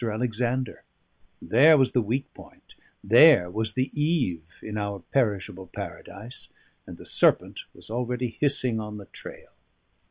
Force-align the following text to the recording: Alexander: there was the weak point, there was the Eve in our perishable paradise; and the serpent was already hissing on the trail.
Alexander: 0.03 0.83
there 1.39 1.77
was 1.77 1.91
the 1.91 2.01
weak 2.01 2.25
point, 2.33 2.73
there 3.03 3.51
was 3.51 3.73
the 3.73 3.91
Eve 3.93 4.55
in 4.63 4.75
our 4.75 4.97
perishable 4.97 5.67
paradise; 5.67 6.49
and 6.87 6.97
the 6.97 7.05
serpent 7.05 7.59
was 7.75 7.91
already 7.91 8.35
hissing 8.41 8.79
on 8.79 8.97
the 8.97 9.05
trail. 9.05 9.51